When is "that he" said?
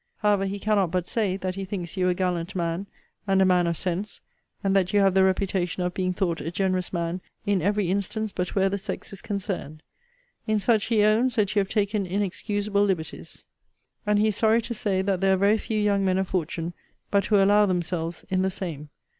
1.37-1.63